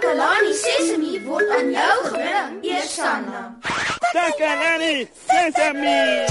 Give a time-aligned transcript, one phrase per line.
[0.00, 3.40] Takalani Sesemi word aan jou gebring, Eersanna.
[4.14, 6.24] Takalani Sesame.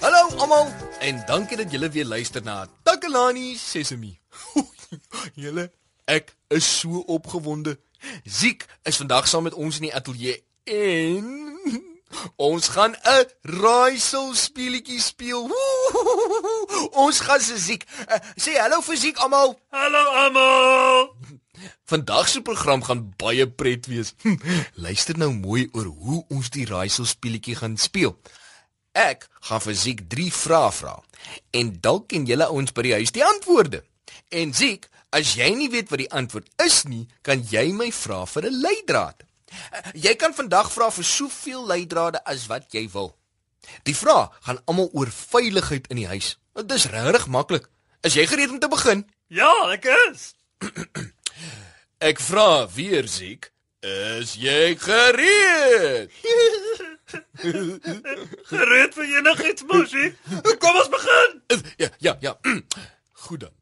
[0.00, 4.16] Hallo almal en dankie dat julle weer luister na Takalani Sesemi.
[5.44, 5.68] julle,
[6.08, 7.76] ek is so opgewonde.
[8.24, 11.49] Ziek is vandag saam met ons in die ateljee en
[12.36, 15.50] ons gaan 'n raaisel speletjie speel.
[17.04, 17.84] Ons gaan se Ziek.
[18.08, 19.58] Uh, sê hallo vir Ziek almal.
[19.70, 21.14] Hallo almal.
[21.84, 24.14] Vandag se program gaan baie pret wees.
[24.74, 28.16] Luister nou mooi oor hoe ons die raaisel speletjie gaan speel.
[28.92, 30.96] Ek gaan vir Ziek 3 vrae vra
[31.54, 33.84] en dalk ken julle ouens by die huis die antwoorde.
[34.30, 38.24] En Ziek, as jy nie weet wat die antwoord is nie, kan jy my vra
[38.26, 39.26] vir 'n leidraad.
[39.50, 43.12] Uh, Jy kan vandag vra vir soveel leidrade as wat jy wil.
[43.86, 46.36] Die vrae gaan almal oor veiligheid in die huis.
[46.56, 47.68] Dit is regtig maklik.
[48.06, 49.04] Is jy gereed om te begin?
[49.28, 50.30] Ja, ek is.
[52.00, 53.50] Ek vra weer Ziek,
[53.84, 56.08] is jy gereed?
[58.50, 60.08] Gereed vir enigiets, mosie.
[60.62, 61.36] Kom ons begin.
[61.76, 62.34] Ja, ja, ja.
[63.26, 63.52] Goed dan.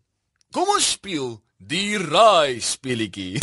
[0.54, 3.40] Kom ons speel die raai speletjie.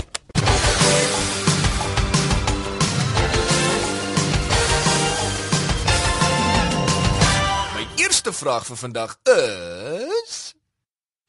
[8.46, 10.34] Vraag vir vandag is: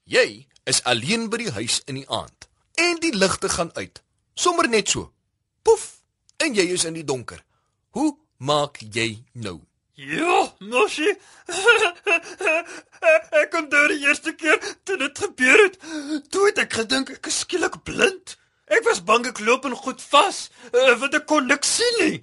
[0.04, 4.02] Jy is alleen by die huis in die aand en die ligte gaan uit.
[4.36, 5.08] Sommer net so.
[5.64, 6.02] Poef,
[6.44, 7.40] en jy is in die donker.
[7.96, 9.62] Hoe maak jy nou?
[9.96, 11.14] Ja, mosie.
[13.40, 15.80] ek kon daar die eerste keer toe dit gebeur het.
[16.28, 18.36] Toe het ek gedink ek is skielik blind.
[18.68, 22.16] Ek was bang ek loop en goed vas, uh, want ek kon niks sien nie.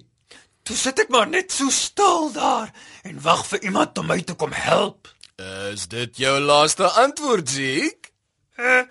[0.64, 2.70] Toe sit ek maar net so stil daar
[3.04, 5.10] en wag vir iemand om my te kom help.
[5.36, 8.08] Is dit jou laaste antwoord, Ziek?
[8.56, 8.84] Uh,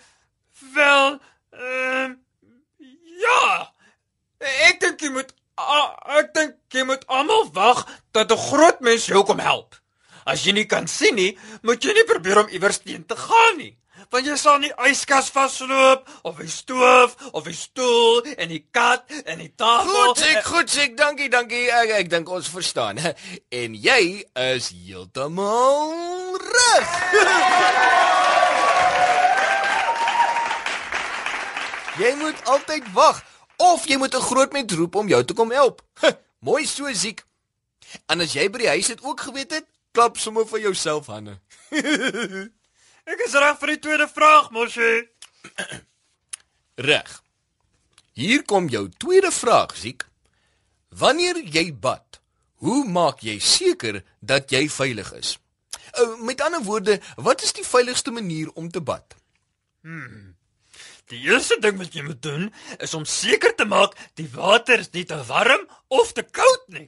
[0.75, 1.17] wel,
[1.57, 2.89] ehm uh,
[3.23, 3.73] ja.
[4.67, 5.87] Ek dink jy moet uh,
[6.19, 9.79] ek dink jy moet almal wag dat 'n groot mens jou kom help.
[10.29, 13.57] As jy nie kan sien nie, moet jy nie probeer om iewers teen te gaan
[13.57, 13.73] nie.
[14.13, 19.09] Want jy sal nie yskas vasloop of die stoof of die stoel en die kat
[19.25, 19.89] en die tafel.
[19.89, 21.65] Goed, ek goed, ek dankie, dankie.
[21.73, 23.01] Ek ek dink ons verstaan.
[23.01, 26.93] En jy is heeltemal reg.
[32.05, 33.25] jy moet altyd wag
[33.65, 35.81] of jy moet 'n groot mens roep om jou te kom help.
[36.45, 37.25] Mooi so siek.
[38.05, 41.41] En as jy by die huis dit ook geweet het, klap sommer vir jouself hande.
[43.03, 45.03] Ek is reg vir die tweede vraag, mosie.
[46.79, 47.09] Reg.
[48.15, 50.05] Hier kom jou tweede vraag, Ziek.
[50.93, 52.21] Wanneer jy bad,
[52.63, 55.33] hoe maak jy seker dat jy veilig is?
[55.99, 59.17] Uh, met ander woorde, wat is die veiligigste manier om te bad?
[61.11, 62.47] Die eerste ding wat jy moet doen
[62.79, 66.87] is om seker te maak die water is nie te warm of te koud nie.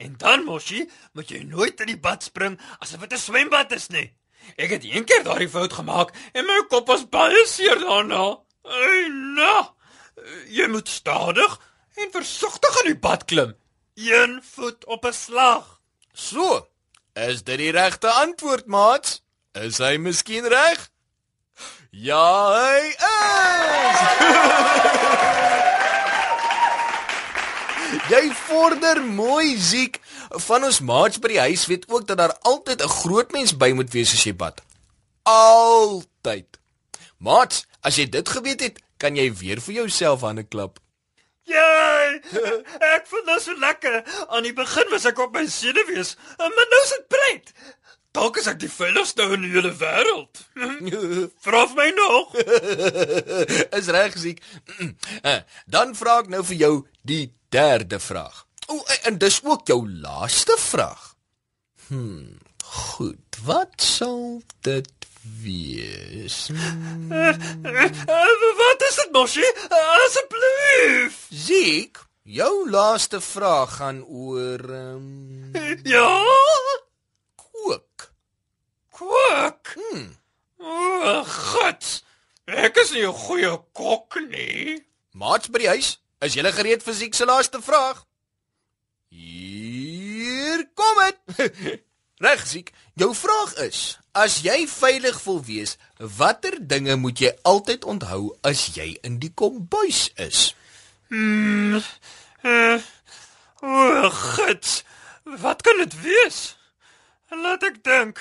[0.00, 3.90] En dan mosie, moet jy nooit in die bad spring asof dit 'n swembad is
[3.90, 4.08] nie.
[4.56, 8.38] Ek het een keer daardie fout gemaak en my kop was baie seer daarna.
[8.64, 9.64] Ai, nou.
[10.52, 11.58] Jy moet stadig
[11.96, 13.54] en versigtig in die bad klim.
[13.94, 15.80] Een voet op 'n slag.
[16.12, 16.68] So,
[17.14, 19.22] is dit die regte antwoord, maat?
[19.52, 20.90] Is hy miskien reg?
[21.90, 23.98] Ja, hy is.
[28.10, 30.00] jy vorder mooi, Ziek.
[30.46, 33.72] Van ons maats by die huis weet ook dat daar altyd 'n groot mens by
[33.72, 34.62] moet wees as jy bad.
[35.22, 36.58] Altyd.
[37.18, 40.78] Maats, as jy dit geweet het, kan jy weer vir jouself hande klap.
[41.42, 42.20] Jy!
[42.94, 44.04] Ek vind dit so lekker.
[44.28, 47.52] Aan die begin was ek op my senuwees, maar nou is dit pret.
[48.12, 50.40] Dalk is ek die veiligste in die hele wêreld.
[51.44, 52.34] Vra vir my nog.
[53.78, 54.42] is reg, Ziek.
[55.22, 55.40] Eh,
[55.74, 56.74] Dan vra ek nou vir jou
[57.06, 58.46] die derde vraag.
[58.70, 61.14] O, en dis ook jou laaste vraag.
[61.88, 63.38] Hm, goed.
[63.44, 64.90] Wat sal dit
[65.42, 66.46] wees?
[66.52, 67.12] Hmm.
[67.12, 67.34] Uh,
[68.62, 69.46] wat is dit, Moshi?
[69.68, 71.26] Asseblief.
[71.30, 75.50] Ziek, jou laaste vraag gaan oor um,
[75.84, 76.22] Ja?
[77.34, 78.12] kook.
[78.90, 79.74] Kook.
[79.74, 80.06] Hm.
[80.60, 82.02] O, God.
[82.50, 84.82] Ek is nie 'n goeie kok nie.
[85.14, 88.04] Maats by die huis, is julle gereed vir Ziek se laaste vraag?
[89.08, 91.52] Hier kom dit.
[92.24, 92.72] Reg, Ziek.
[93.00, 98.66] Jou vraag is: As jy veilig wil wees, watter dinge moet jy altyd onthou as
[98.76, 100.50] jy in die kombuis is?
[101.08, 101.80] Hmm.
[102.44, 102.76] Uh,
[103.64, 104.68] o, God.
[105.40, 106.42] Wat kan dit wees?
[107.30, 108.20] Laat ek dink.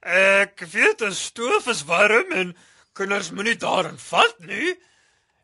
[0.00, 2.56] Ek weet 'n stoof is warm en
[2.96, 4.78] kinders moenie daarin vat nie.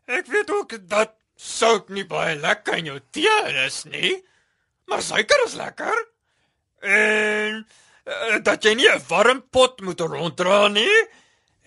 [0.05, 4.17] Ek weet ook dat sout nie baie lekker in jou tee is nie.
[4.89, 5.97] Maar suiker is lekker.
[6.81, 7.61] En
[8.05, 11.07] uh, dat jy nie 'n warm pot moet ronddra nie.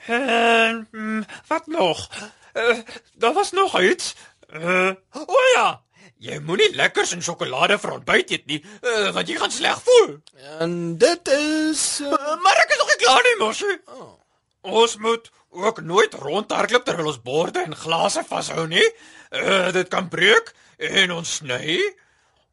[0.06, 2.08] En mm, wat nog?
[2.55, 2.78] Uh,
[3.14, 4.14] daar was nog iets.
[4.55, 5.82] Uh, o oh ja,
[6.19, 10.16] jy moenie lekkers en sjokolade vir ontbyt eet nie, uh, want jy gaan sleg voel.
[10.58, 12.11] En dit is uh...
[12.43, 13.76] Maar ek is nog nie klaar nie, mosie.
[13.87, 14.16] Oh.
[14.60, 18.86] Ons moet ook nooit rondhardloop terwyl ons borde en glase vashou nie.
[19.30, 21.78] Uh, dit kan breek en ons sny.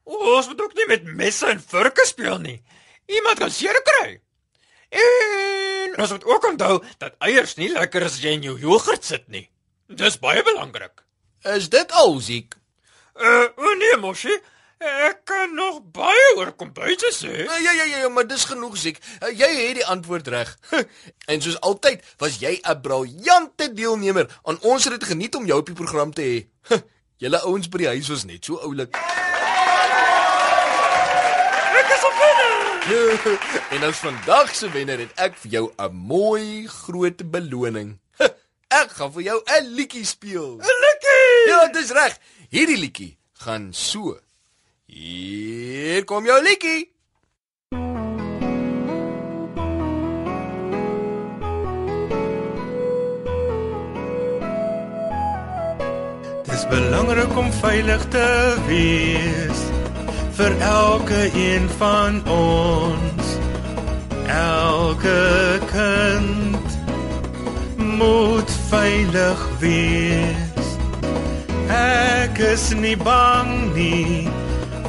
[0.07, 2.61] Ons moet ook nie met messe en vurke speel nie.
[3.11, 4.19] Iemand kan seer kry.
[4.89, 9.03] En ons moet ook onthou dat eiers nie lekker is as jy in jou jogurt
[9.03, 9.49] sit nie.
[9.87, 11.03] Dis baie belangrik.
[11.55, 12.55] Is dit al siek?
[13.17, 14.39] Uh, o nee, mosie.
[14.77, 17.31] Ek kan nog baie oor kombuise sê.
[17.45, 18.99] Ja ja ja, ja maar dis genoeg siek.
[19.23, 20.51] Uh, jy het die antwoord reg.
[21.31, 24.29] en soos altyd was jy 'n briljante deelnemer.
[24.45, 26.37] Aan ons het dit geniet om jou op die program te hê.
[27.23, 28.93] Julle ouens by die huis was net so oulik.
[31.81, 32.51] Ek is op binne.
[33.73, 37.97] en as vandag se wenner het ek vir jou 'n mooi groot beloning.
[38.69, 40.61] Ek gaan vir jou 'n liedjie speel.
[40.61, 41.49] 'n Liedjie.
[41.49, 42.19] Ja, dis reg.
[42.49, 44.19] Hierdie liedjie gaan so.
[44.87, 46.87] Hier kom jou liedjie.
[56.47, 58.29] Dis belangrik om veilig te
[58.69, 59.65] wees
[60.39, 63.35] vir elke een van ons.
[64.39, 66.79] Elke kind
[67.75, 70.73] moet veilig wees.
[71.75, 74.29] Ek is nie bang nie,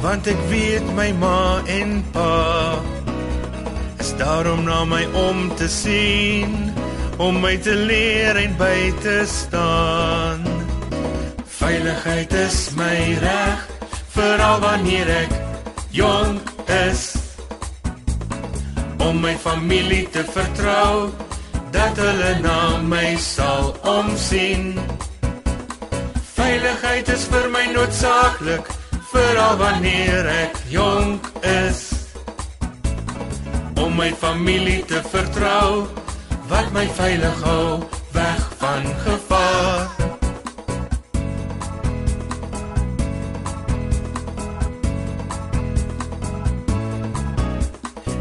[0.03, 2.79] want ek weet my ma en pa
[3.99, 6.71] is daarom na my om te sien,
[7.17, 10.45] om my te leer en by te staan.
[11.59, 13.65] Veiligheid is my reg,
[14.15, 15.35] veral wanneer ek
[15.91, 16.53] jonk
[16.87, 17.03] is.
[19.03, 21.11] Om my familie te vertrou,
[21.75, 24.73] dat hulle na my sal omsien.
[26.39, 28.78] Veiligheid is vir my noodsaaklik,
[29.11, 31.81] veral wanneer ek jonk is.
[33.79, 35.87] Om my familie te vertrou,
[36.49, 37.79] wat my veilig hou
[38.13, 39.87] weg van gevaar.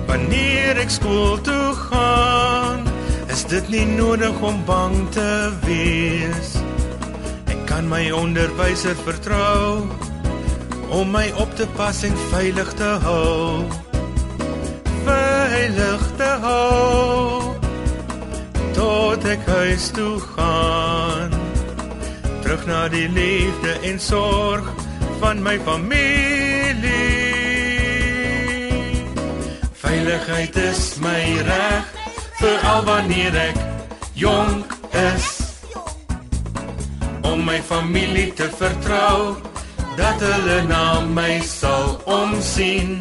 [0.08, 2.84] Wanneer ek skool toe gaan,
[3.28, 5.32] is dit nie nodig om bang te
[5.66, 6.56] wees.
[7.48, 9.84] Ek kan my onderwyser vertrou
[10.88, 13.64] om my op te pas en veilig te hou.
[15.04, 17.54] Veilig te hou
[18.76, 21.34] tot ek huis toe gaan.
[22.42, 24.68] Terug na die liefde en sorg
[25.20, 26.88] van my familie.
[29.82, 31.94] Veiligheid is my reg
[32.38, 33.58] veral wanneer ek
[34.14, 35.26] jonk is
[37.26, 39.47] om my familie te vertrou
[39.98, 43.00] dat hulle na my sal omsien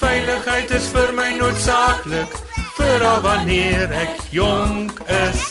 [0.00, 2.34] Veiligheid is vir my noodsaaklik
[2.78, 5.44] veral wanneer ek jonk is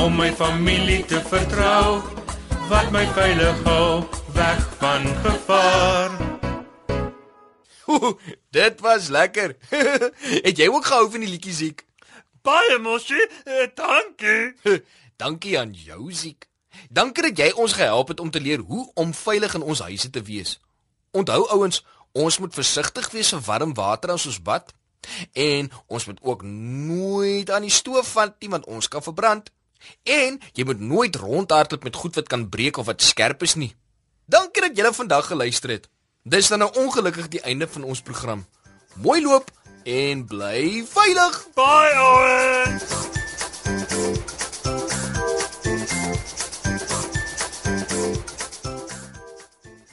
[0.00, 2.00] om my familie te vertrou
[2.72, 4.02] wat my veilig hou
[4.38, 6.16] weg van gevaar
[7.90, 8.12] Oeh,
[8.54, 9.56] dit was lekker.
[10.46, 11.82] het jy ook gehou van die liedjie siek?
[12.46, 13.24] Baie mosie.
[13.42, 14.54] Uh, dankie.
[15.22, 16.49] Dankie aan jou siek.
[16.88, 20.10] Dankie dat jy ons gehelp het om te leer hoe om veilig in ons huise
[20.10, 20.58] te wees.
[21.10, 24.72] Onthou ouens, ons moet versigtig wees vir warm water as ons bad
[25.32, 29.50] en ons moet ook nooit aan die stoof vat nie want ons kan verbrand.
[30.04, 33.74] En jy moet nooit rondhardloop met goed wat kan breek of wat skerp is nie.
[34.26, 35.88] Dankie dat julle vandag geluister het.
[36.22, 38.44] Dis dan nou ongelukkig die einde van ons program.
[38.94, 39.50] Mooi loop
[39.84, 41.44] en bly veilig.
[41.54, 42.99] Bye ouens.